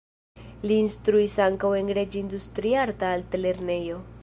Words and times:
Li 0.69 0.77
instruis 0.83 1.35
ankaŭ 1.45 1.71
en 1.81 1.93
Reĝa 1.99 2.19
Industriarta 2.23 3.15
Altlernejo. 3.19 4.03